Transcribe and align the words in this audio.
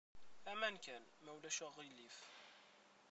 Aman 0.51 0.75
kan, 0.85 1.03
ma 1.23 1.31
ulac 1.35 1.59
aɣilif. 1.65 2.17